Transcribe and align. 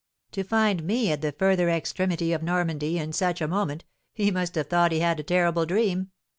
To 0.31 0.43
find 0.43 0.81
me 0.83 1.11
at 1.11 1.21
the 1.21 1.31
further 1.31 1.69
extremity 1.69 2.33
of 2.33 2.41
Normandy, 2.41 2.97
in 2.97 3.13
such 3.13 3.39
a 3.39 3.47
moment, 3.47 3.83
he 4.15 4.31
must 4.31 4.55
have 4.55 4.65
thought 4.65 4.91
he 4.91 5.01
had 5.01 5.19
a 5.19 5.23
terrible 5.23 5.67
dream. 5.67 6.09